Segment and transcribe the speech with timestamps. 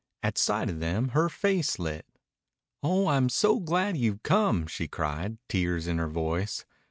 [0.23, 2.07] At sight of them her face lit.
[2.81, 6.65] "Oh, I'm so glad you've come!" she cried, tears in her voice.